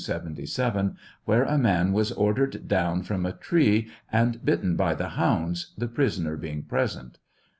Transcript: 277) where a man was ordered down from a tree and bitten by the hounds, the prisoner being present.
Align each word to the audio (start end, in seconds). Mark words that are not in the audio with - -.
277) 0.03 0.95
where 1.25 1.43
a 1.43 1.59
man 1.59 1.93
was 1.93 2.11
ordered 2.13 2.67
down 2.67 3.03
from 3.03 3.23
a 3.23 3.33
tree 3.33 3.87
and 4.11 4.43
bitten 4.43 4.75
by 4.75 4.95
the 4.95 5.09
hounds, 5.09 5.73
the 5.77 5.87
prisoner 5.87 6.35
being 6.35 6.63
present. 6.63 7.19